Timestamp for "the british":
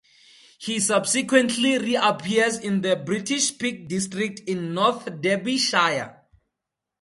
2.81-3.55